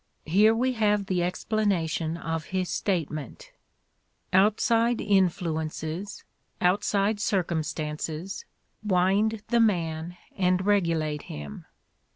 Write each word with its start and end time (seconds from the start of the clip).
Here 0.25 0.55
we 0.55 0.73
have 0.73 1.05
the 1.05 1.21
explanation 1.21 2.17
of 2.17 2.45
his 2.45 2.69
statement: 2.69 3.51
"Outside 4.33 4.99
influences, 4.99 6.23
outside 6.59 7.19
circum 7.19 7.61
stances, 7.61 8.45
wind 8.83 9.43
the 9.49 9.59
man 9.59 10.17
and 10.35 10.65
regulate 10.65 11.21
him. 11.29 11.67